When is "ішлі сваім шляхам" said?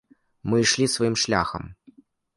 0.63-1.63